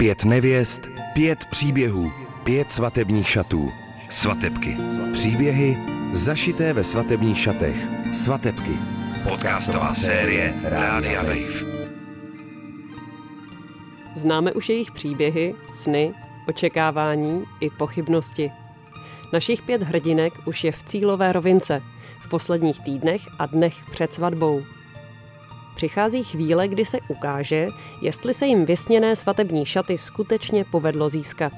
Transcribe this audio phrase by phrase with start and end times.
[0.00, 2.12] Pět nevěst, pět příběhů,
[2.44, 3.72] pět svatebních šatů.
[4.10, 4.76] Svatebky.
[5.12, 5.78] Příběhy
[6.12, 7.76] zašité ve svatebních šatech.
[8.12, 8.70] Svatebky.
[9.28, 11.64] Podcastová série Rádia Wave.
[14.14, 16.14] Známe už jejich příběhy, sny,
[16.48, 18.52] očekávání i pochybnosti.
[19.32, 21.82] Našich pět hrdinek už je v cílové rovince,
[22.22, 24.62] v posledních týdnech a dnech před svatbou.
[25.80, 27.68] Přichází chvíle, kdy se ukáže,
[28.00, 31.52] jestli se jim vysněné svatební šaty skutečně povedlo získat.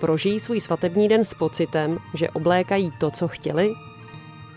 [0.00, 3.74] Prožijí svůj svatební den s pocitem, že oblékají to, co chtěli?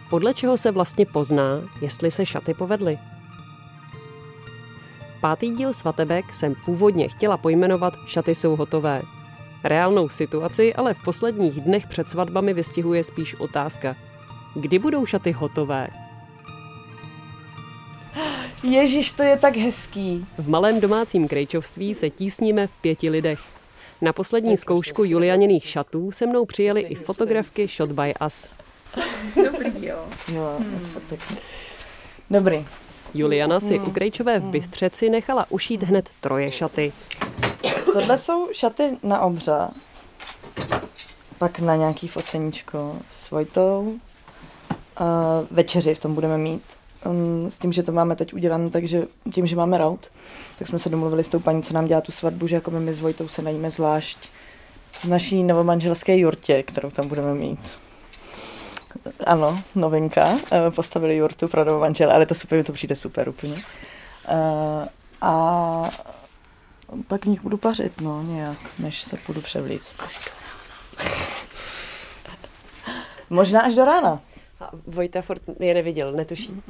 [0.09, 2.97] Podle čeho se vlastně pozná, jestli se šaty povedly?
[5.21, 9.01] Pátý díl svatebek jsem původně chtěla pojmenovat Šaty jsou hotové.
[9.63, 13.95] Reálnou situaci ale v posledních dnech před svatbami vystihuje spíš otázka.
[14.55, 15.87] Kdy budou šaty hotové?
[18.63, 20.25] Ježíš, to je tak hezký.
[20.37, 23.39] V malém domácím krejčovství se tísníme v pěti lidech.
[24.01, 28.47] Na poslední zkoušku Julianiných šatů se mnou přijeli i fotografky Shot by Us.
[29.35, 30.05] Dobrý, jo.
[30.33, 30.91] Jo, hmm.
[32.29, 32.65] Dobrý.
[33.13, 36.91] Juliana si u Krejčové v Bystřeci nechala ušít hned troje šaty.
[37.93, 39.71] Tohle jsou šaty na obřad.
[41.37, 43.99] Pak na nějaký foceníčko s Vojtou.
[44.97, 45.05] A
[45.51, 46.78] večeři v tom budeme mít.
[47.05, 49.01] Um, s tím, že to máme teď udělané, takže
[49.33, 50.11] tím, že máme raut,
[50.59, 52.93] tak jsme se domluvili s tou paní, co nám dělá tu svatbu, že jako my
[52.93, 54.29] s Vojtou se najíme zvlášť
[54.91, 57.59] v naší novomanželské jurtě, kterou tam budeme mít.
[59.25, 60.37] Ano, novinka.
[60.51, 63.53] Eh, Postavili jurtu pro novomanžele, ale to super, mi to přijde super úplně.
[63.53, 63.59] Uh,
[65.21, 65.89] a
[67.07, 69.95] pak v nich budu pařit, no, nějak, než se budu převlíct.
[73.29, 74.21] Možná až do rána.
[74.59, 76.63] A Vojta furt je neviděl, netuší.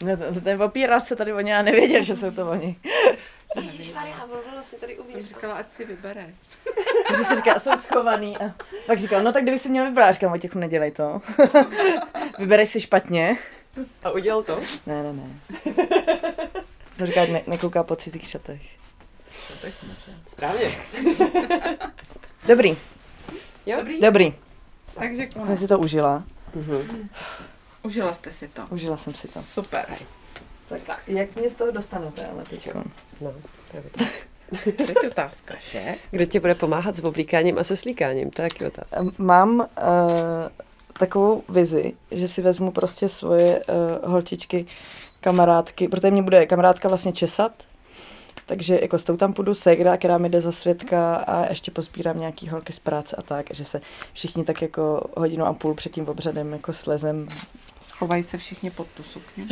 [0.00, 2.76] Ne, ten opírat se tady o ně a nevěděl, že jsou to oni.
[3.62, 6.26] Ježišmarja, mluvila si tady Jsem říkala, ať si vybere.
[7.08, 8.38] Takže si říká, jsem schovaný.
[8.38, 8.54] A
[8.86, 11.20] pak říkal, no tak kdyby si měl vybrat, říkám, Vojtěchu, nedělej to.
[12.38, 13.36] Vybereš si špatně.
[14.04, 14.60] A udělal to?
[14.86, 15.40] Ne, ne, ne.
[16.94, 18.62] Jsem říká, ne, nekouká po cizích šatech.
[20.26, 20.70] Správně.
[22.46, 22.76] Dobrý,
[23.66, 23.76] Jo?
[23.78, 24.00] Dobrý?
[24.00, 24.34] dobrý.
[24.94, 26.24] Takže Jsem si to užila.
[26.54, 27.08] Mhm.
[27.82, 28.62] Užila jste si to.
[28.70, 29.42] Užila jsem si to.
[29.42, 29.86] Super.
[30.68, 30.98] Tak, tak.
[31.06, 32.68] jak mě z toho dostanete, ale teď.
[33.20, 33.32] No,
[33.70, 34.34] to je otázka.
[34.76, 35.94] Teď otázka, že?
[36.10, 38.30] Kdo ti bude pomáhat s oblíkáním a se slíkáním?
[38.30, 39.04] To je taky otázka.
[39.18, 39.66] Mám uh,
[40.98, 44.66] takovou vizi, že si vezmu prostě svoje uh, holčičky,
[45.20, 47.52] kamarádky, protože mě bude kamarádka vlastně česat,
[48.46, 52.18] takže jako s tou tam půjdu segra, která mi jde za svědka a ještě pozbírám
[52.18, 53.80] nějaký holky z práce a tak, že se
[54.12, 57.28] všichni tak jako hodinu a půl před tím obřadem jako slezem
[57.86, 59.44] Schovají se všichni pod tu sukni.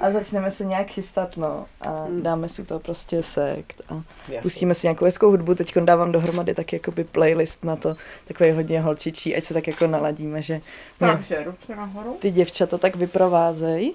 [0.00, 1.66] a začneme se nějak chystat, no.
[1.80, 3.94] A dáme si to prostě sekt a
[4.28, 4.40] Jasně.
[4.42, 5.54] pustíme si nějakou hezkou hudbu.
[5.54, 9.86] Teď dávám dohromady tak jakoby playlist na to, takový hodně holčičí, ať se tak jako
[9.86, 10.54] naladíme, že
[11.00, 12.16] mě Takže ruce nahoru.
[12.20, 13.94] ty děvčata tak vyprovázejí.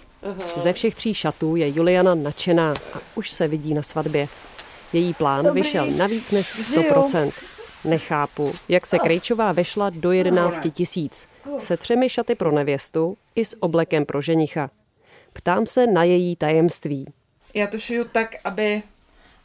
[0.57, 4.27] Ze všech tří šatů je Juliana nadšená a už se vidí na svatbě.
[4.93, 5.61] Její plán Dobrý.
[5.61, 7.31] vyšel na víc než Žiju.
[7.85, 7.89] 100%.
[7.89, 11.27] Nechápu, jak se Krejčová vešla do 11 tisíc.
[11.57, 14.69] Se třemi šaty pro nevěstu i s oblekem pro ženicha.
[15.33, 17.05] Ptám se na její tajemství.
[17.53, 18.83] Já to šiju tak, aby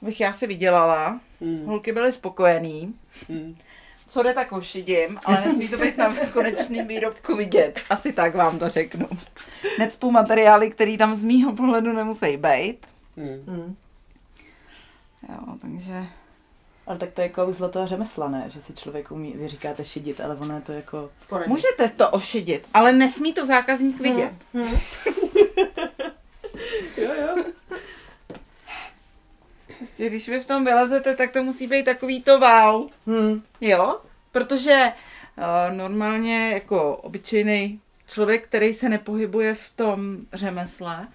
[0.05, 1.21] abych já si vydělala.
[1.65, 2.95] Holky byly spokojený.
[4.07, 7.81] Co jde, tak ošidím, ale nesmí to být na konečném výrobku vidět.
[7.91, 9.09] Asi tak vám to řeknu.
[9.79, 12.79] Necpu materiály, které tam z mýho pohledu nemusí být.
[13.17, 13.77] Hmm.
[15.29, 16.07] Jo, takže...
[16.87, 18.45] Ale tak to je kouzlo toho řemesla, ne?
[18.49, 21.11] Že si člověk umí, vy říkáte šidit, ale ono je to jako...
[21.47, 24.33] Můžete to ošidit, ale nesmí to zákazník vidět.
[26.97, 27.45] Jo, jo.
[29.79, 32.89] Prostě když vy v tom vylezete, tak to musí být takový to wow.
[33.07, 33.43] Hmm.
[33.61, 34.01] Jo,
[34.33, 34.93] protože
[35.39, 41.09] uh, normálně jako obyčejný člověk, který se nepohybuje v tom řemesle,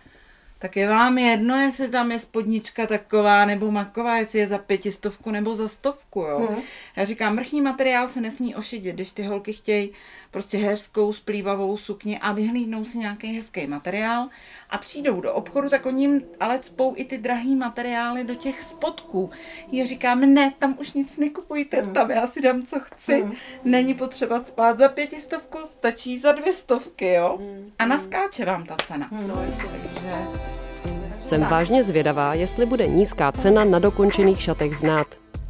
[0.59, 5.31] tak je vám jedno, jestli tam je spodnička taková nebo maková, jestli je za pětistovku
[5.31, 6.39] nebo za stovku, jo.
[6.39, 6.61] Mhm.
[6.95, 9.91] Já říkám, vrchní materiál se nesmí ošidit, když ty holky chtějí
[10.31, 14.29] prostě hezkou, splývavou sukni a vyhlídnou si nějaký hezký materiál
[14.69, 18.61] a přijdou do obchodu, tak oni jim ale cpou i ty drahý materiály do těch
[18.61, 19.29] spodků.
[19.71, 23.31] Já říkám, ne, tam už nic nekupujte, tam já si dám, co chci.
[23.63, 27.39] Není potřeba spát za pětistovku, stačí za dvě stovky, jo.
[27.79, 29.09] A naskáče vám ta cena.
[29.11, 30.48] No, Takže...
[31.29, 35.07] Jsem vážně zvědavá, jestli bude nízká cena na dokončených šatech znát.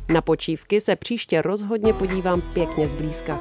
[0.10, 3.40] Na počívky se příště rozhodně podívám pěkně zblízka.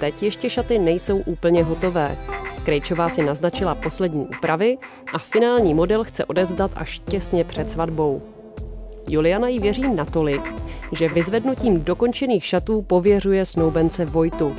[0.00, 2.16] Teď ještě šaty nejsou úplně hotové.
[2.64, 4.78] Krejčová si naznačila poslední úpravy
[5.12, 8.22] a finální model chce odevzdat až těsně před svatbou.
[9.08, 10.42] Juliana jí věří natolik,
[10.92, 14.56] že vyzvednutím dokončených šatů pověřuje snoubence Vojtu.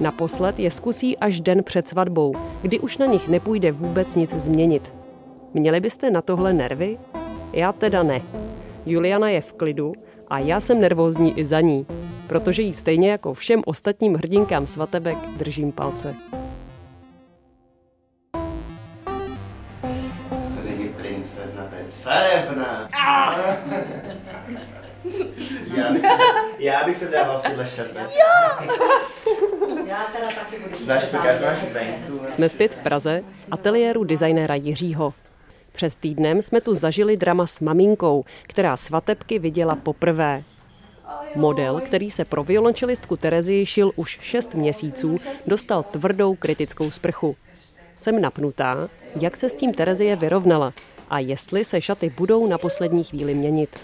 [0.00, 4.99] Naposled je zkusí až den před svatbou, kdy už na nich nepůjde vůbec nic změnit.
[5.54, 6.98] Měli byste na tohle nervy?
[7.52, 8.22] Já teda ne.
[8.86, 9.92] Juliana je v klidu
[10.28, 11.86] a já jsem nervózní i za ní,
[12.26, 16.14] protože jí stejně jako všem ostatním hrdinkám svatebek držím palce.
[20.64, 22.88] Není princezna, to je carevna.
[25.76, 26.08] Já bych, se,
[26.58, 28.00] já bych se dával v tyhle šaty.
[29.86, 32.32] Já teda taky budu Znáš, máš?
[32.32, 35.14] Jsme zpět v Praze, v ateliéru designéra Jiřího.
[35.80, 40.42] Před týdnem jsme tu zažili drama s maminkou, která svatebky viděla poprvé.
[41.34, 47.36] Model, který se pro violončelistku Terezii šil už 6 měsíců, dostal tvrdou kritickou sprchu.
[47.98, 48.88] Jsem napnutá,
[49.20, 50.72] jak se s tím Terezie vyrovnala
[51.10, 53.76] a jestli se šaty budou na poslední chvíli měnit.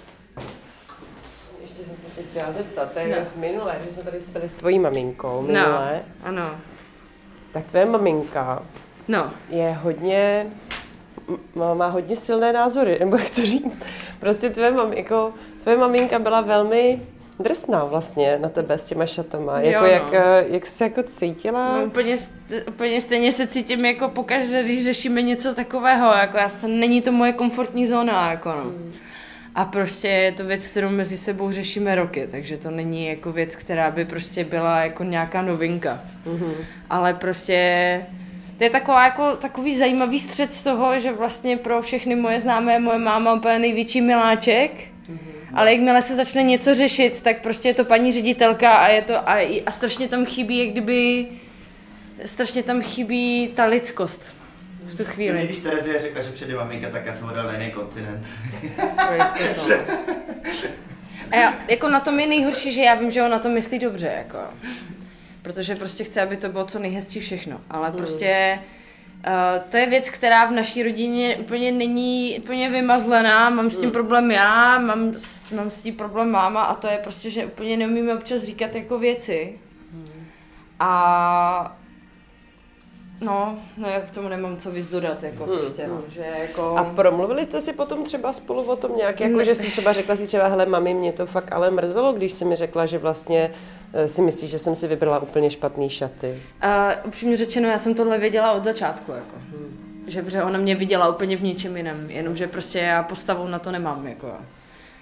[1.61, 3.25] Ještě jsem se tě chtěla zeptat, to je No.
[3.27, 6.51] z minulé, když jsme tady spali s tvojí maminkou minulé, No, ano.
[7.53, 8.63] tak tvoje maminka
[9.09, 10.47] No, je hodně,
[11.55, 13.79] má, má hodně silné názory, nebo jak to říct.
[14.21, 15.33] Prostě tvoje, mam, jako,
[15.63, 17.01] tvoje maminka byla velmi
[17.39, 19.61] drsná vlastně na tebe s těma šatama.
[19.61, 19.91] Jo, Jako no.
[19.91, 21.79] jak, eh, jak jsi se jako cítila?
[21.79, 22.17] no úplně,
[22.69, 27.13] úplně stejně se cítím jako pokaždé, když řešíme něco takového, jako já se, není to
[27.13, 28.73] moje komfortní zóna, jako no.
[29.55, 33.57] A prostě je to věc, kterou mezi sebou řešíme roky, takže to není jako věc,
[33.57, 36.01] která by prostě byla jako nějaká novinka.
[36.91, 38.01] Ale prostě
[38.59, 42.79] to je taková, jako, takový zajímavý střed z toho, že vlastně pro všechny moje známé
[42.79, 44.89] moje máma úplně největší miláček,
[45.55, 49.29] ale jakmile se začne něco řešit, tak prostě je to paní ředitelka a je to
[49.29, 51.27] a, a strašně tam chybí, jak kdyby
[52.25, 54.37] strašně tam chybí ta lidskost
[54.81, 55.45] v tu chvíli.
[55.45, 58.27] když Terezie řekla, že přijde maminka, tak já jsem dal na jiný kontinent.
[59.15, 59.71] Jistotu.
[61.31, 63.79] A já, jako na tom je nejhorší, že já vím, že on na to myslí
[63.79, 64.39] dobře, jako.
[65.47, 67.61] Protože prostě chce, aby to bylo co nejhezčí všechno.
[67.71, 68.59] Ale prostě
[69.27, 69.33] uh,
[69.71, 73.51] to je věc, která v naší rodině úplně není úplně vymazlená.
[73.51, 76.99] Mám s tím problém já, mám, s- mám s tím problém máma a to je
[77.03, 79.59] prostě, že úplně neumíme občas říkat jako věci.
[80.81, 81.77] A
[83.21, 86.77] No, no já k tomu nemám co víc dodat, jako Hmm, prostě, no, že jako...
[86.79, 89.45] A promluvili jste si potom třeba spolu o tom nějak, jako Ne.
[89.45, 92.45] že si třeba řekla si třeba, hele mami, mě to fakt ale mrzelo, když si
[92.45, 93.51] mi řekla, že vlastně
[94.07, 96.43] si myslíš, že jsem si vybrala úplně špatný šaty.
[96.61, 99.37] A upřímně řečeno, já jsem tohle věděla od začátku, jako.
[100.07, 103.71] Že protože ona mě viděla úplně v něčem jiném, jenomže prostě já postavou na to
[103.71, 104.33] nemám, jako.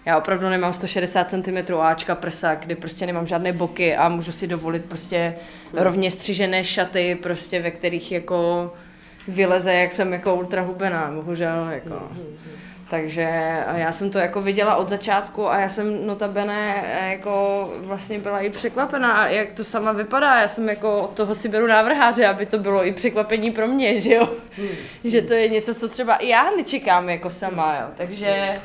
[0.06, 4.46] Já opravdu nemám 160 cm Ačka prsa, kdy prostě nemám žádné boky a můžu si
[4.46, 5.34] dovolit prostě
[5.72, 8.72] rovně střižené šaty, prostě ve kterých jako
[9.28, 12.08] vyleze, jak jsem jako ultra hubená, bohužel, jako.
[12.94, 13.28] Takže
[13.66, 18.18] a já jsem to jako viděla od začátku a já jsem notabene eh, jako vlastně
[18.18, 20.40] byla i překvapená, jak to sama vypadá.
[20.40, 24.00] Já jsem jako od toho si beru návrháře, aby to bylo i překvapení pro mě,
[24.00, 24.28] že jo.
[25.04, 27.86] že to je něco, co třeba i já nečekám jako sama, jo.
[27.96, 28.60] Takže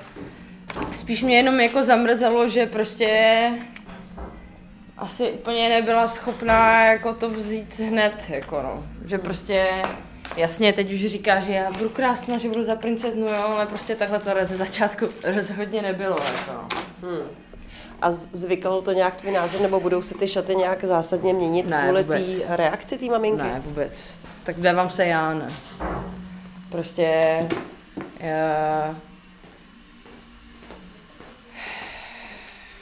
[0.92, 3.52] spíš mě jenom jako zamrzelo, že prostě
[4.98, 8.84] asi úplně nebyla schopná jako to vzít hned, jako no.
[9.06, 9.70] Že prostě,
[10.36, 13.96] jasně, teď už říká, že já budu krásná, že budu za princeznu, jo, ale prostě
[13.96, 15.06] takhle to ze začátku
[15.36, 16.68] rozhodně nebylo, jako no.
[18.02, 21.70] A z- zvykalo to nějak tvůj názor, nebo budou se ty šaty nějak zásadně měnit
[21.70, 23.44] Ne, kvůli té reakci té maminky?
[23.44, 24.14] Ne, vůbec.
[24.44, 25.54] Tak dávám se já, ne.
[26.72, 27.22] Prostě...
[28.20, 28.96] Já...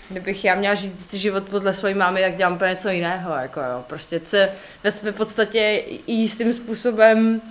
[0.10, 3.84] Kdybych já měla žít život podle své mámy, tak dělám úplně něco jiného, jako jo.
[3.88, 4.52] Prostě se
[4.84, 7.42] ve své podstatě i jistým způsobem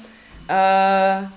[0.51, 1.29] uh,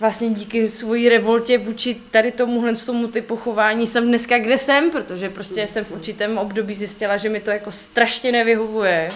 [0.00, 5.28] vlastně díky svojí revoltě vůči tady tomuhle tomu typu chování jsem dneska, kde jsem, protože
[5.28, 9.10] prostě jsem v určitém období zjistila, že mi to jako strašně nevyhovuje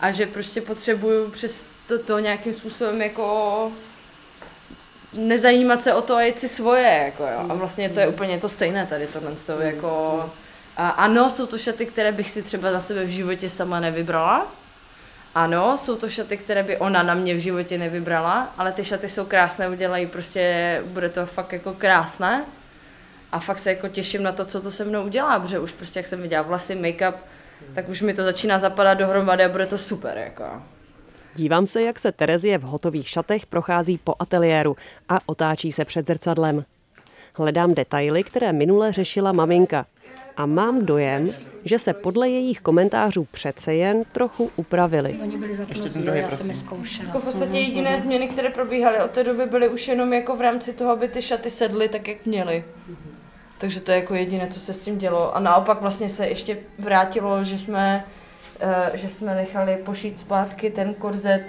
[0.00, 3.72] a že prostě potřebuju přes to, to nějakým způsobem jako
[5.12, 7.46] nezajímat se o to a jít si svoje, jako jo.
[7.48, 10.30] A vlastně to je úplně to stejné tady tohle z toho, jako...
[10.76, 14.52] A ano, jsou to šaty, které bych si třeba za sebe v životě sama nevybrala.
[15.34, 19.08] Ano, jsou to šaty, které by ona na mě v životě nevybrala, ale ty šaty
[19.08, 22.44] jsou krásné, udělají prostě, bude to fakt jako krásné.
[23.32, 25.98] A fakt se jako těším na to, co to se mnou udělá, protože už prostě
[25.98, 27.14] jak jsem viděla vlasy, make-up,
[27.74, 30.62] tak už mi to začíná zapadat dohromady a bude to super, jako.
[31.34, 34.76] Dívám se, jak se Terezie v hotových šatech prochází po ateliéru
[35.08, 36.64] a otáčí se před zrcadlem.
[37.34, 39.86] Hledám detaily, které minule řešila maminka.
[40.36, 41.30] a mám dojem,
[41.64, 45.18] že se podle jejich komentářů přece jen trochu upravili.
[45.22, 47.06] Oni byli za Ještě to ten druhý, já jsem je zkoušela.
[47.06, 50.40] Jako v podstatě jediné změny, které probíhaly od té doby, byly už jenom jako v
[50.40, 52.64] rámci toho, aby ty šaty sedly tak, jak měly.
[53.58, 55.36] Takže to je jako jediné, co se s tím dělo.
[55.36, 58.04] A naopak vlastně se ještě vrátilo, že jsme,
[58.94, 61.42] že jsme nechali pošít zpátky ten korzet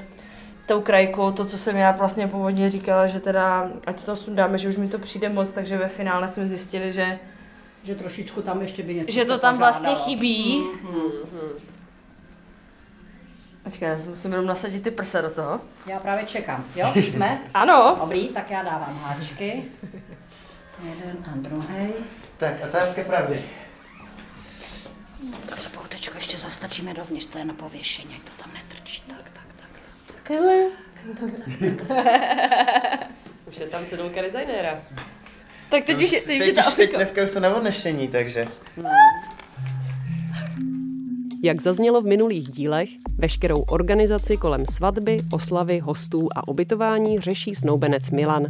[0.66, 4.70] tou krajkou, to, co jsem já vlastně původně říkala, že teda, ať to sundáme, že
[4.70, 7.20] už mi to přijde moc, takže ve finále jsme zjistili, že,
[7.84, 10.06] Že trošičku tam ještě by něco že to tam vlastně požádalo.
[10.06, 10.64] chybí.
[13.64, 15.60] Počkej, já si musím jenom nasadit ty prsa do toho.
[15.88, 16.64] Já právě čekám.
[16.76, 17.40] Jo, jsme?
[17.54, 17.98] Ano.
[18.02, 19.64] Dobrý, tak já dávám háčky.
[20.84, 21.88] Jeden a druhý.
[22.38, 23.42] Tak, otázka pravdy.
[25.50, 29.02] Takhle poutečko ještě zastačíme dovnitř, to je na pověšení, ať to tam netrčí.
[29.08, 29.70] Tak, tak, tak.
[30.16, 30.70] Takhle.
[33.50, 34.82] Už je tam sedulka designéra.
[35.70, 37.56] Tak teď už je, teď už je teď, ta už, teď dneska už to na
[37.56, 38.48] odnešení, takže.
[41.44, 48.10] Jak zaznělo v minulých dílech, veškerou organizaci kolem svatby, oslavy, hostů a ubytování řeší snoubenec
[48.10, 48.46] Milan.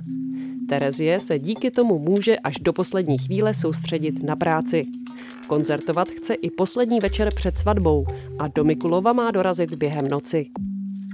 [0.70, 4.86] Terezie se díky tomu může až do poslední chvíle soustředit na práci.
[5.51, 8.05] Koncertovat chce i poslední večer před svatbou
[8.39, 10.46] a do Mikulova má dorazit během noci.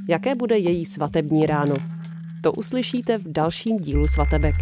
[0.08, 1.76] Jaké bude její svatební ráno?
[2.42, 4.56] To uslyšíte v dalším dílu svatebek.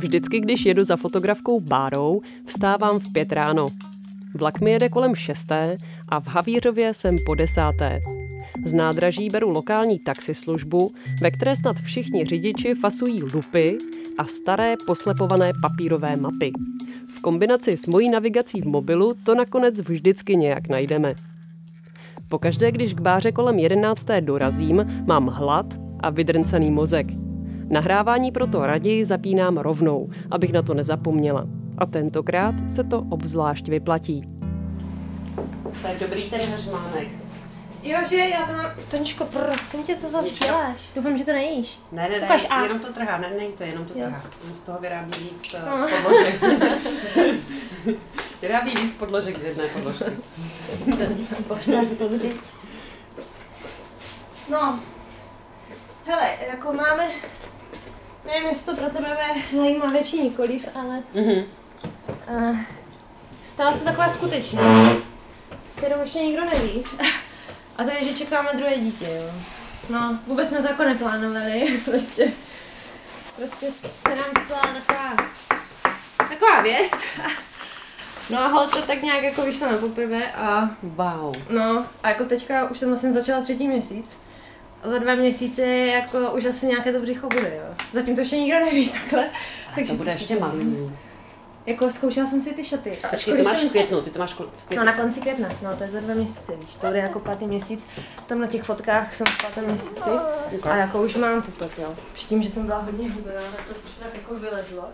[0.00, 3.66] Vždycky, když jedu za fotografkou Bárou, vstávám v pět ráno.
[4.34, 5.78] Vlak mi jede kolem šesté
[6.08, 8.00] a v Havířově jsem po desáté.
[8.64, 13.78] Z nádraží beru lokální taxislužbu, ve které snad všichni řidiči fasují lupy
[14.18, 16.52] a staré poslepované papírové mapy.
[17.08, 21.14] V kombinaci s mojí navigací v mobilu to nakonec vždycky nějak najdeme.
[22.28, 25.66] Pokaždé, když k báře kolem jedenácté dorazím, mám hlad
[26.00, 27.06] a vydrncený mozek.
[27.68, 31.46] Nahrávání proto raději zapínám rovnou, abych na to nezapomněla.
[31.78, 34.22] A tentokrát se to obzvlášť vyplatí.
[35.82, 37.19] Tak dobrý ten hřmánek.
[37.82, 38.72] Jo, že já to mám...
[38.90, 40.80] Toničko, prosím tě, co zase děláš?
[40.94, 41.78] Doufám, že to nejíš.
[41.92, 42.62] Ne, ne, ne, Ukaž A.
[42.62, 44.22] jenom to trhá, ne, není to, jenom to trhá.
[44.50, 45.76] On z toho vyrábí víc No.
[45.76, 46.42] uh, podložek.
[48.42, 50.04] vyrábí víc podložek z jedné podložky.
[54.50, 54.80] No,
[56.06, 57.08] hele, jako máme...
[58.26, 61.02] Nevím, jestli to pro tebe bude zajímavé či nikoliv, ale...
[61.14, 61.44] Mhm.
[62.30, 62.56] Uh,
[63.44, 65.02] stala se taková skutečnost,
[65.74, 66.84] kterou ještě nikdo neví.
[67.80, 69.30] A to je, že čekáme druhé dítě, jo.
[69.90, 72.32] No, vůbec jsme to jako neplánovali, prostě...
[73.36, 75.28] Prostě se nám stala taková...
[76.28, 76.90] Taková věc.
[78.30, 81.36] No a hol to tak nějak jako vyšlo na poprvé a Wow.
[81.50, 84.16] No, a jako teďka už jsem vlastně začala třetí měsíc.
[84.82, 87.74] A za dva měsíce jako už asi nějaké to břicho bude, jo.
[87.92, 89.24] Zatím to ještě nikdo neví takhle.
[89.74, 90.92] Takže To bude ještě malý.
[91.66, 92.90] Jako zkoušela jsem si ty šaty.
[92.90, 94.84] A Počkej, ty ačkoliv máš jsem v květnu, ty to máš kol- v No květnu.
[94.86, 97.86] na konci května, no to je za dva měsíce, víš, to bude jako pátý měsíc,
[98.26, 100.10] tam na těch fotkách jsem v pátém měsíci
[100.62, 101.94] a jako už mám pupek, jo.
[102.14, 104.84] S tím, že jsem byla hodně hubená, tak to prostě tak jako vylezlo.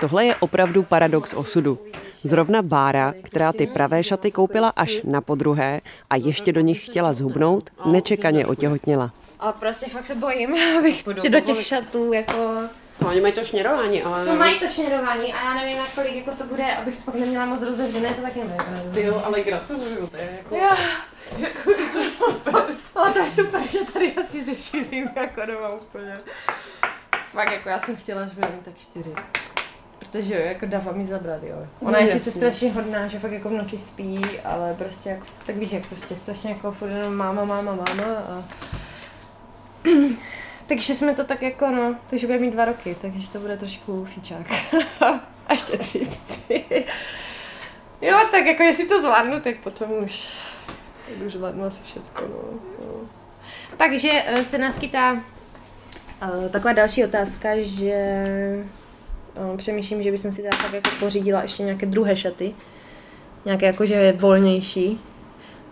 [0.00, 1.78] Tohle je opravdu paradox osudu.
[2.24, 7.12] Zrovna Bára, která ty pravé šaty koupila až na podruhé a ještě do nich chtěla
[7.12, 9.10] zhubnout, nečekaně otěhotněla.
[9.40, 12.60] A prostě fakt se bojím, abych do těch šatů jako
[13.00, 14.24] No, oni mají to šněrování, ale...
[14.24, 17.14] No mají to šněrování a já nevím, jak kolik jako to bude, abych to pak
[17.20, 18.92] neměla moc rozevřené, to taky nevím.
[18.94, 20.56] Ty jo, ale gratuluju, to je jako...
[20.56, 20.70] Jo.
[21.38, 22.62] Jako je to super.
[22.94, 26.18] Ale to je super, že tady asi zešilím jako doma úplně.
[27.32, 29.14] Fakt jako já jsem chtěla, že budu mít tak čtyři.
[29.98, 31.66] Protože jo, jako dává mi zabrat, jo.
[31.80, 32.40] Ona je No, sice jasně.
[32.40, 36.16] strašně hodná, že fakt jako v noci spí, ale prostě jako, tak víš, jak prostě
[36.16, 38.44] strašně jako furt jenom máma, máma, máma a...
[40.66, 44.04] takže jsme to tak jako no, takže bude mít dva roky, takže to bude trošku
[44.04, 44.46] fíčák.
[45.46, 46.64] a ještě tři psy.
[48.00, 50.32] Jo, tak jako jestli to zvládnu, tak potom už,
[51.26, 52.42] už zvládnu asi všecko, no.
[52.78, 53.08] no.
[53.76, 55.22] Takže eh, se naskytá
[56.22, 61.62] eh, taková další otázka, že eh, přemýšlím, že bych si teda tak jako pořídila ještě
[61.62, 62.54] nějaké druhé šaty,
[63.44, 65.00] nějaké jakože volnější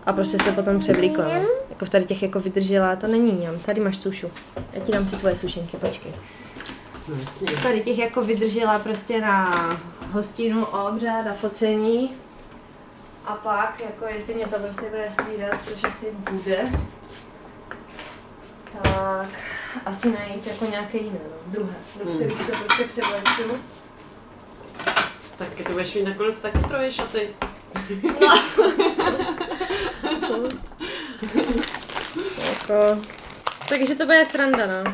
[0.07, 1.25] a prostě se potom převlíkla.
[1.25, 1.64] No.
[1.75, 4.31] Jako v tady těch jako vydržela, to není ňam, tady máš sušu.
[4.73, 6.13] Já ti dám ty tvoje sušenky, počkej.
[7.09, 7.47] No, jasně.
[7.57, 12.11] V tady těch jako vydržela prostě na hostinu, obřad a focení.
[13.25, 16.65] A pak, jako jestli mě to prostě bude svídat, což asi bude,
[18.83, 19.29] tak
[19.87, 22.17] asi najít jako nějaké jiné, no, druhé, do Hmm.
[22.17, 23.59] kterých se prostě převleču.
[25.39, 27.29] Tak ty budeš mít nakonec taky troje šaty.
[32.49, 33.01] Jako,
[33.69, 34.93] Takže to bude sranda, no.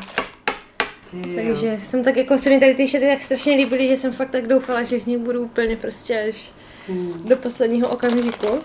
[1.35, 4.29] Takže jsem tak jako, se mi tady ty šaty tak strašně líbily, že jsem fakt
[4.29, 6.51] tak doufala, že v nich budu úplně prostě až
[7.25, 8.59] do posledního okamžiku.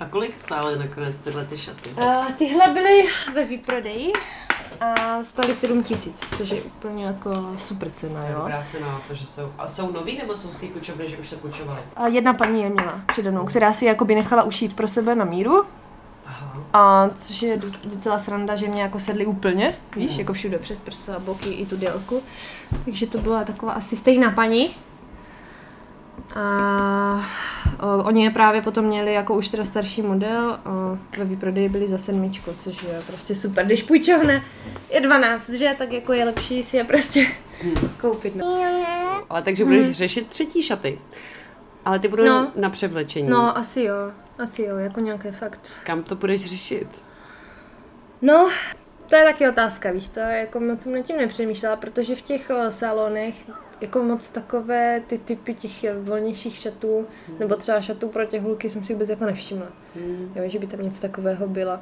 [0.00, 1.90] A kolik stály nakonec tyhle ty šaty?
[1.90, 4.12] A tyhle byly ve výprodeji
[4.80, 8.38] a stály 7 tisíc, což je úplně jako super cena, jo.
[8.38, 9.52] Dobrá se na to, že jsou.
[9.58, 11.80] A jsou nový nebo jsou z té půjčovny, že už se půjčovaly?
[11.96, 15.24] A jedna paní je měla přede mnou, která si jakoby nechala ušít pro sebe na
[15.24, 15.64] míru.
[16.40, 16.62] Aha.
[16.72, 20.80] A což je doc- docela sranda, že mě jako sedly úplně, víš, jako všude přes
[20.80, 22.22] prsa, boky i tu délku.
[22.84, 24.70] Takže to byla taková asi stejná paní.
[26.34, 27.26] A
[27.80, 31.88] o, oni je právě potom měli jako už teda starší model a ve výprodeji byli
[31.88, 33.66] za sedmičku, což je prostě super.
[33.66, 34.44] Když půjčovna
[34.90, 37.26] je 12, že, tak jako je lepší si je prostě
[38.00, 38.36] koupit.
[38.36, 38.58] No.
[39.30, 40.98] Ale takže budeš řešit třetí šaty.
[41.84, 42.52] Ale ty budou no.
[42.56, 43.28] na převlečení.
[43.28, 43.94] no, asi jo,
[44.38, 45.70] asi jo, jako nějaké fakt.
[45.84, 46.88] Kam to budeš řešit?
[48.22, 48.48] No,
[49.08, 52.50] to je taky otázka, víš co, jako moc jsem nad tím nepřemýšlela, protože v těch
[52.50, 53.34] o, salonech
[53.80, 57.06] jako moc takové ty typy těch eh, volnějších šatů,
[57.38, 59.66] nebo třeba šatů pro těch hulky jsem si vůbec jako nevšimla.
[60.34, 61.78] Jo, že by tam něco takového bylo.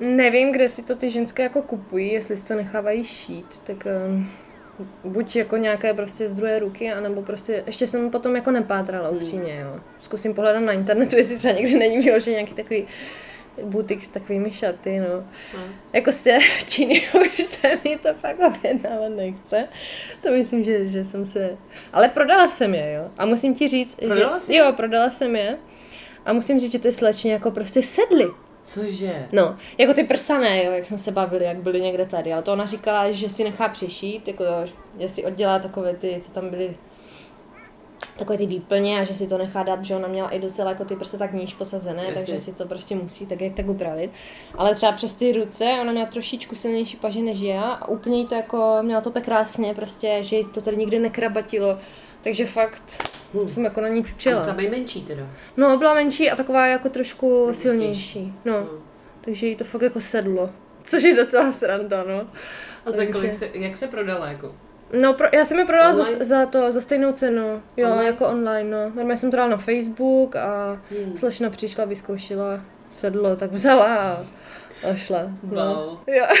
[0.00, 4.30] Nevím, kde si to ty ženské jako kupují, jestli si to nechávají šít, tak um,
[5.04, 9.60] buď jako nějaké prostě z druhé ruky, anebo prostě, ještě jsem potom jako nepátrala upřímně,
[9.60, 9.80] jo.
[10.00, 12.86] Zkusím pohledat na internetu, jestli třeba někdy není vyložený nějaký takový
[13.62, 15.24] butik s takovými šaty, no.
[15.92, 19.68] Jako z té Číny už se mi to fakt objednávat nechce.
[20.22, 21.56] To myslím, že, že jsem se...
[21.92, 23.10] Ale prodala jsem je, jo.
[23.18, 24.44] A musím ti říct, Prodala že...
[24.44, 24.54] jsi?
[24.54, 25.58] Jo, prodala jsem je.
[26.24, 28.26] A musím říct, že ty slečny jako prostě sedly.
[28.68, 29.28] Cože?
[29.32, 32.52] No, jako ty prsané, jo, jak jsme se bavili, jak byly někde tady, ale to
[32.52, 34.44] ona říkala, že si nechá přešít, jako
[34.98, 36.76] že si oddělá takové ty, co tam byly,
[38.18, 40.84] takové ty výplně a že si to nechá dát, že ona měla i docela jako
[40.84, 42.14] ty prsa tak níž posazené, Jasně.
[42.14, 44.10] takže si to prostě musí tak jak tak upravit.
[44.54, 48.26] Ale třeba přes ty ruce, ona měla trošičku silnější paže než já a úplně jí
[48.26, 51.78] to jako, měla to úplně krásně, prostě, že jí to tady nikdy nekrabatilo.
[52.22, 54.40] Takže fakt jsem jako na ní čučela.
[54.40, 55.22] Samej menší teda.
[55.56, 58.34] No, byla menší a taková jako trošku silnější.
[58.44, 58.66] No,
[59.20, 60.50] takže jí to fakt jako sedlo.
[60.84, 62.26] Což je docela sranda, no.
[62.86, 64.54] A za kolik se, jak se prodala jako?
[65.00, 67.62] No, pro, já jsem je prodala za, za, to, za stejnou cenu.
[67.76, 68.04] Jo, Online?
[68.06, 68.84] jako online, no.
[68.84, 71.16] Normálně jsem to dala na Facebook a Hmm.
[71.16, 72.60] slečna přišla, vyzkoušela,
[72.90, 74.26] sedlo, tak vzala a,
[74.90, 75.22] a šla.
[75.42, 75.74] No.
[75.74, 75.98] Wow.
[76.16, 76.24] Jo.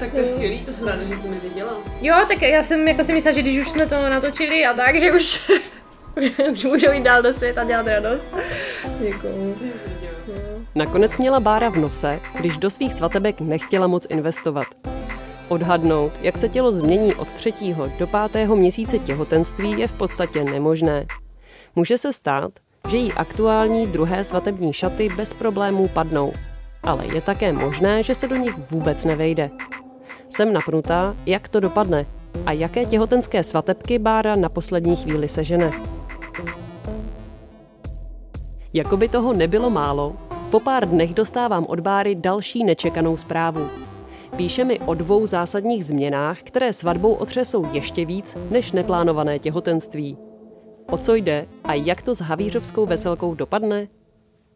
[0.00, 1.72] Tak to je skvělý, to jsem ráda, že jsi mi viděla.
[2.00, 5.00] jo, tak já jsem jako si myslela, že když už jsme to natočili a tak,
[5.00, 5.50] že už,
[6.52, 8.28] už můžou jít dál do světa dělat radost.
[9.00, 9.56] Děkuju.
[10.74, 14.66] Nakonec měla Bára v nose, když do svých svatebek nechtěla moc investovat.
[15.48, 21.06] Odhadnout, jak se tělo změní od třetího do pátého měsíce těhotenství je v podstatě nemožné.
[21.76, 22.50] Může se stát,
[22.88, 26.32] že jí aktuální druhé svatební šaty bez problémů padnou,
[26.82, 29.50] ale je také možné, že se do nich vůbec nevejde.
[30.28, 32.06] Jsem napnutá, jak to dopadne
[32.46, 35.72] a jaké těhotenské svatebky Bára na poslední chvíli sežene.
[38.72, 40.16] Jako by toho nebylo málo,
[40.50, 43.68] po pár dnech dostávám od Báry další nečekanou zprávu.
[44.36, 50.25] Píše mi o dvou zásadních změnách, které svatbou otřesou ještě víc než neplánované těhotenství.
[50.90, 53.88] O co jde a jak to s havířovskou veselkou dopadne?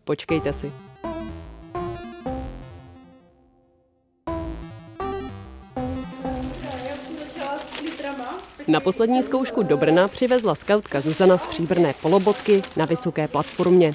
[0.04, 0.72] Počkejte si.
[8.68, 13.94] Na poslední zkoušku do Brna přivezla skautka Zuzana stříbrné polobotky na vysoké platformě.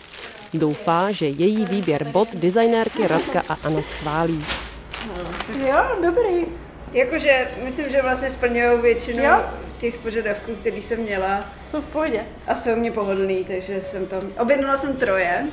[0.54, 4.45] Doufá, že její výběr bot designérky Radka a Anna schválí.
[5.67, 6.45] Jo, dobrý.
[6.91, 9.41] Jakože myslím, že vlastně splňují většinu Jo.
[9.79, 12.25] Těch požadavků, který jsem měla Jsou v pohodě.
[12.47, 15.45] a jsou mě pohodlný, takže jsem tam, objednala jsem troje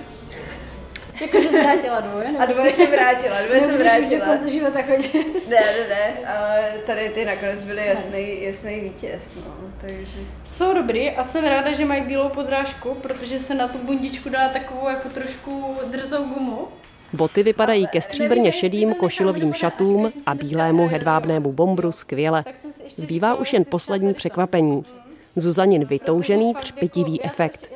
[1.20, 4.26] Jakože se vrátila dvoje, a dvoje jsem vrátila, dvoje jsem vrátila.
[4.26, 5.48] konce života chodit.
[5.48, 10.18] Ne, ne, ne, ale tady ty nakonec byly jasný, jasný vítěz, no, takže.
[10.44, 14.48] Jsou dobrý a jsem ráda, že mají bílou podrážku, protože se na tu bundičku dá
[14.48, 16.68] takovou jako trošku drzou gumu.
[17.12, 22.44] Boty vypadají ke stříbrně šedým košilovým šatům a bílému hedvábnému bombru skvěle.
[22.96, 24.85] Zbývá už jen poslední překvapení.
[25.37, 27.66] Zuzanin vytoužený třpitivý efekt.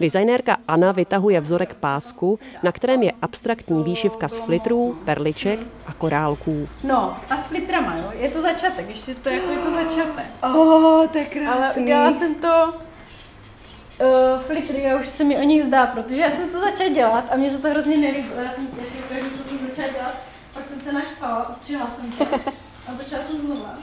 [0.00, 6.68] Designérka Anna vytahuje vzorek pásku, na kterém je abstraktní výšivka z flitrů, perliček a korálků.
[6.84, 8.04] No, a s flitrama, jo.
[8.18, 10.24] Je to začátek, ještě to jako je to začátek.
[10.42, 11.82] Oh, to je Ale krásný.
[11.82, 16.48] udělala jsem to uh, flitry a už se mi o nich zdá, protože já jsem
[16.50, 18.40] to začala dělat a mě se to hrozně nelíbilo.
[18.40, 18.68] Já jsem
[19.10, 20.14] jak co jsem začala dělat,
[20.54, 22.24] pak jsem se naštvala, ostřihla jsem to
[22.86, 23.78] a začala jsem znova.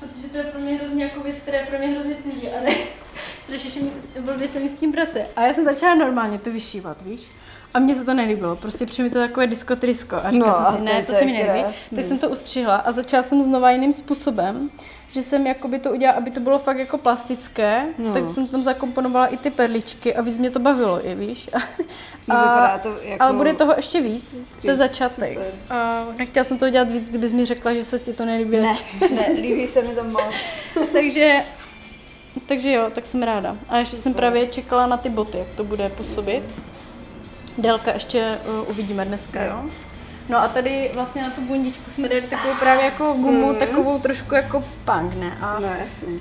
[0.00, 2.60] Protože to je pro mě hrozně jako věc, která je pro mě hrozně cizí a
[2.60, 2.74] ne,
[3.56, 5.26] strašně mi, blbě se mi s tím pracuje.
[5.36, 7.20] A já jsem začala normálně to vyšívat, víš?
[7.74, 10.16] A mně se to nelíbilo, prostě přijde mi to takové diskotrisko.
[10.24, 11.74] A říkala No, jsem si, a ne, to- to, se je mi nelíbí.
[11.94, 14.70] Tak jsem to ustřihla a začala jsem znova jiným způsobem,
[15.12, 18.12] že jsem jakoby to udělala, aby to bylo fakt jako plastické, No.
[18.12, 21.50] tak jsem tam zakomponovala i ty perličky a víc mě to bavilo, i víš.
[22.28, 25.38] A, vypadá to jako ale bude toho ještě víc, to je začátek.
[25.70, 28.56] A nechtěla jsem to dělat víc, kdybys mi řekla, že se ti to nelíbí.
[28.56, 28.72] Ne,
[29.14, 30.22] ne, líbí se mi to moc.
[30.92, 31.44] takže,
[32.46, 33.56] takže jo, tak jsem ráda.
[33.68, 36.42] A ještě jsem právě čekala na ty boty, jak to bude působit.
[37.58, 39.62] Délka ještě uh, uvidíme dneska, jo.
[40.28, 44.34] No a tady vlastně na tu bundičku jsme dali takovou právě jako gumu, takovou trošku
[44.34, 45.38] jako punk, ne?
[45.40, 46.18] A, No jasně.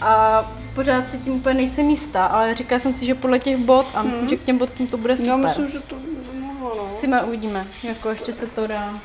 [0.00, 3.86] a pořád si tím úplně nejsem jistá, ale říkala jsem si, že podle těch bot
[3.94, 4.28] a myslím, Mhm.
[4.30, 5.30] že k těm botům to bude super.
[5.30, 5.96] Já myslím, že to
[6.40, 6.74] mohlo, no.
[6.74, 9.00] Zkusíme, uvidíme, jako ještě se to dá.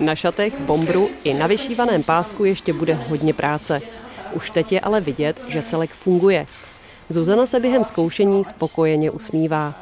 [0.00, 3.82] Na šatech, bombru i na vyšívaném pásku ještě bude hodně práce.
[4.32, 6.46] Už teď je ale vidět, že celek funguje.
[7.08, 9.74] Zuzana se během zkoušení spokojeně usmívá.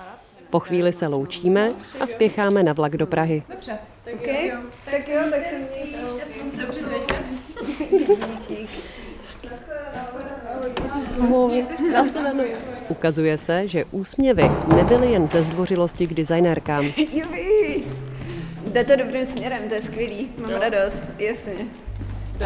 [0.50, 3.42] Po chvíli se loučíme a spěcháme na vlak do Prahy.
[3.48, 4.52] Dobře, tak Okay.
[4.84, 5.98] Tak jo, tak se mějte.
[12.88, 16.84] Ukazuje se, že úsměvy nebyly jen ze zdvořilosti k designérkám.
[17.12, 17.82] Jubi.
[18.66, 21.66] Jde to dobrým směrem, to je skvělý, mám radost, jasně.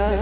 [0.01, 0.13] A,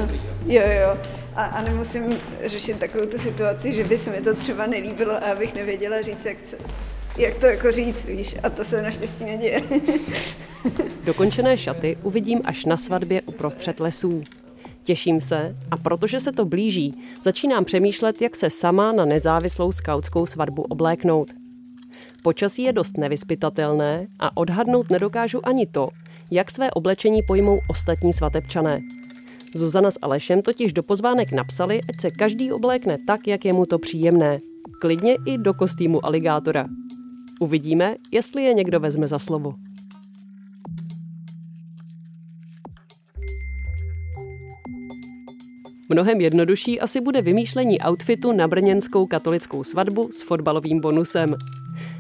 [0.47, 1.20] jo, jo.
[1.41, 5.33] A, a nemusím řešit takovou tu situaci, že by se mi to třeba nelíbilo a
[5.33, 6.59] abych nevěděla říct, jak, se,
[7.19, 8.37] jak to jako říct, víš.
[8.43, 9.63] A to se naštěstí neděje.
[11.05, 14.23] Dokončené šaty uvidím až na svatbě uprostřed lesů.
[14.83, 20.27] Těším se a protože se to blíží, začínám přemýšlet, jak se sama na nezávislou skautskou
[20.27, 21.31] svatbu obléknout.
[22.23, 25.89] Počasí je dost nevyspytatelné a odhadnout nedokážu ani to,
[26.31, 28.81] jak své oblečení pojmou ostatní svatebčané.
[29.55, 33.67] Zuzana s Alešem totiž do pozvánek napsali, ať se každý oblékne tak, jak je mu
[33.67, 34.39] to příjemné.
[34.81, 36.67] Klidně i do kostýmu aligátora.
[37.41, 39.55] Uvidíme, jestli je někdo vezme za slovo.
[45.89, 51.35] Mnohem jednodušší asi bude vymýšlení outfitu na brněnskou katolickou svatbu s fotbalovým bonusem.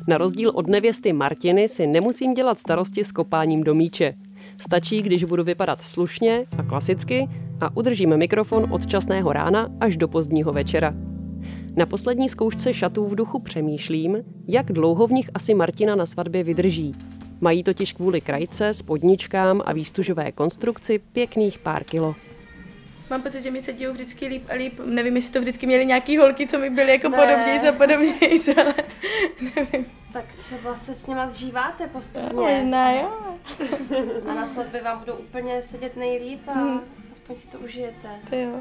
[0.08, 4.14] Na rozdíl od nevěsty Martiny si nemusím dělat starosti s kopáním do míče.
[4.60, 7.28] Stačí, když budu vypadat slušně a klasicky
[7.60, 10.94] a udržím mikrofon od časného rána až do pozdního večera.
[11.76, 14.16] Na poslední zkoušce šatů v duchu přemýšlím,
[14.48, 16.94] jak dlouho v nich asi Martina na svatbě vydrží.
[17.40, 22.14] Mají totiž kvůli krajce, spodničkám a výstužové konstrukci pěkných pár kilo.
[23.10, 24.72] Mám pocit, že mi se dějou vždycky líp a líp.
[24.86, 27.18] Nevím, jestli to vždycky měly nějaký holky, co mi byly jako Ne.
[27.18, 28.74] podobnějc a podobnějc, ale
[30.12, 32.30] Tak třeba se s nima zžíváte postupně.
[32.32, 33.12] možná jo.
[34.30, 36.80] A na svatbě vám budou úplně sedět nejlíp a Hmm.
[37.12, 38.08] aspoň si to užijete.
[38.30, 38.60] To jo.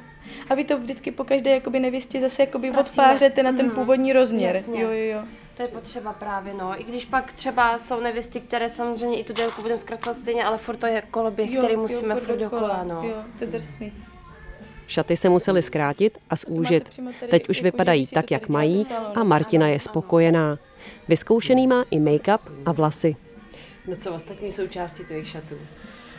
[0.50, 3.04] A vy to vždycky po každé jakoby nevěstě zase jakoby Pracíme.
[3.04, 3.76] odpářete na ten Mhm.
[3.76, 4.56] původní rozměr.
[4.56, 4.82] Jasně.
[4.82, 5.24] Jo, jo, jo.
[5.58, 6.82] To je potřeba právě, no.
[6.82, 10.58] I když pak třeba jsou nevěsty, které samozřejmě i tu délku budeme zkracovat stejně, ale
[10.58, 13.04] furt to je koloběh, který musíme furt dokola, no.
[13.04, 13.94] Jo, to je drsný.
[14.90, 17.02] Šaty se museli zkrátit a zúžit.
[17.30, 20.60] Teď už vypadají tak, jak mají a Martina je spokojená.
[21.08, 23.16] Vyzkoušený má i make-up a vlasy.
[23.88, 25.56] No co ostatní součásti tvých šatů?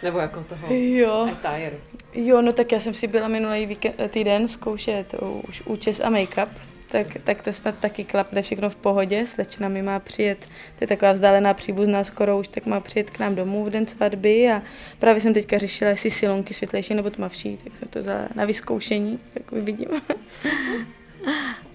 [0.02, 1.28] Nebo jako toho Jo.
[1.32, 1.76] attire?
[2.14, 3.78] Jo, no tak já jsem si byla minulý
[4.08, 5.14] týden zkoušet
[5.48, 6.48] už účes a make-up,
[6.92, 9.26] tak, tak to snad taky klapne všechno v pohodě.
[9.26, 10.38] Slečna mi má přijet,
[10.78, 13.86] to je taková vzdálená příbuzná skoro už, tak má přijet k nám domů v den
[13.86, 14.62] svatby a
[14.98, 19.18] právě jsem teďka řešila, jestli silonky světlejší nebo tmavší, tak jsem to vzala na vyzkoušení,
[19.34, 19.88] tak uvidím.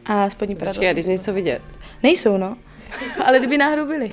[0.06, 0.84] A spodní prádlo.
[0.84, 1.62] Jsem když nejsou vidět.
[2.04, 2.58] Nejsou, no.
[3.26, 4.12] Ale kdyby náhodou byly.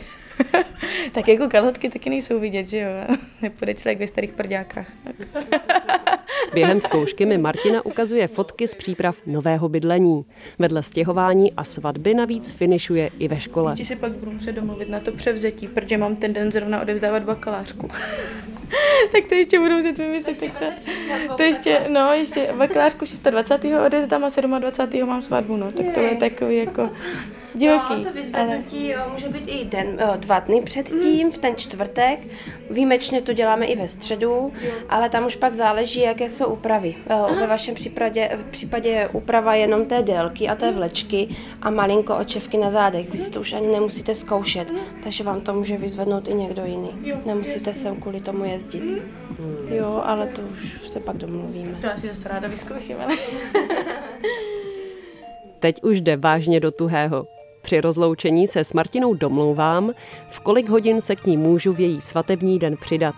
[1.12, 3.16] tak jako kalhotky taky nejsou vidět, že jo?
[3.42, 4.86] Nepůjde člověk ve starých prďákách.
[6.54, 10.24] Během zkoušky mi Martina ukazuje fotky z příprav nového bydlení.
[10.58, 13.72] Vedle stěhování a svatby navíc finišuje i ve škole.
[13.72, 17.22] Ještě si pak budu muset domluvit na to převzetí, protože mám ten den zrovna odevzdávat
[17.22, 17.90] bakalářku.
[19.12, 20.40] tak to ještě budu muset vymyslet.
[20.40, 23.74] Tak to, to ještě, no, ještě bakalářku 26.
[23.86, 25.08] odevzdám a 27.
[25.08, 26.90] mám svatbu, no, tak to je takový jako
[27.54, 27.94] divoký.
[27.94, 28.12] No, to ale...
[28.12, 32.18] vyzvednutí jo, může být i den, jo, dva dny předtím, v ten čtvrtek.
[32.70, 34.52] Výjimečně to děláme i ve středu,
[34.88, 36.94] ale tam už pak záleží, jaké jsou úpravy.
[37.10, 41.28] Jo, Ve vašem případě, v případě je úprava jenom té délky a té vlečky
[41.62, 43.10] a malinko očevky na zádech.
[43.10, 46.90] Vy si to už ani nemusíte zkoušet, takže vám to může vyzvednout i někdo jiný.
[47.26, 49.02] Nemusíte sem kvůli tomu jezdit.
[49.68, 51.78] Jo, ale to už se pak domluvíme.
[51.80, 53.16] To já si zase ráda vyzkouším, ale...
[55.58, 57.26] Teď už jde vážně do tuhého.
[57.62, 59.92] Při rozloučení se s Martinou domlouvám,
[60.30, 63.14] v kolik hodin se k ní můžu v její svatební den přidat.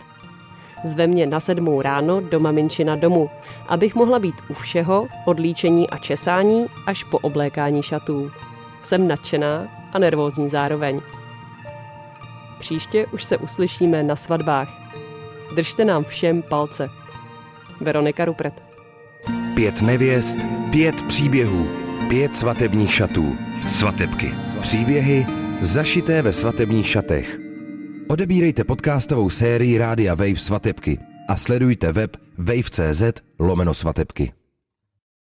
[0.84, 3.30] Zve mě na sedmou ráno do maminčina domu,
[3.68, 8.30] abych mohla být u všeho, od líčení a česání až po oblékání šatů.
[8.82, 11.00] Jsem nadšená a nervózní zároveň.
[12.58, 14.68] Příště už se uslyšíme na svatbách.
[15.54, 16.90] Držte nám všem palce.
[17.80, 18.62] Veronika Rupret.
[19.54, 20.38] Pět nevěst,
[20.70, 21.68] pět příběhů,
[22.08, 23.36] pět svatebních šatů.
[23.68, 24.34] Svatebky.
[24.60, 25.26] Příběhy
[25.60, 27.38] zašité ve svatebních šatech.
[28.08, 30.98] Odebírejte podcastovou sérii Rádia Wave Svatebky
[31.28, 33.02] a sledujte web wave.cz
[33.38, 34.32] lomeno svatebky.